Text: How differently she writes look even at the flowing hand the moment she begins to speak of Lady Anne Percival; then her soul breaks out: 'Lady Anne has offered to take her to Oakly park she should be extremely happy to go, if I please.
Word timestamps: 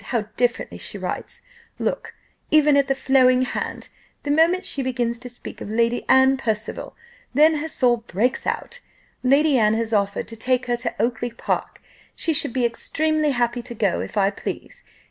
How 0.05 0.21
differently 0.35 0.79
she 0.79 0.97
writes 0.97 1.43
look 1.77 2.15
even 2.49 2.75
at 2.75 2.87
the 2.87 2.95
flowing 2.95 3.43
hand 3.43 3.89
the 4.23 4.31
moment 4.31 4.65
she 4.65 4.81
begins 4.81 5.19
to 5.19 5.29
speak 5.29 5.61
of 5.61 5.69
Lady 5.69 6.05
Anne 6.09 6.37
Percival; 6.37 6.95
then 7.35 7.57
her 7.57 7.67
soul 7.67 7.97
breaks 7.97 8.47
out: 8.47 8.79
'Lady 9.21 9.59
Anne 9.59 9.75
has 9.75 9.93
offered 9.93 10.27
to 10.29 10.35
take 10.35 10.65
her 10.65 10.77
to 10.77 10.95
Oakly 10.99 11.29
park 11.29 11.79
she 12.15 12.33
should 12.33 12.51
be 12.51 12.65
extremely 12.65 13.29
happy 13.29 13.61
to 13.61 13.75
go, 13.75 13.99
if 14.01 14.17
I 14.17 14.31
please. 14.31 14.83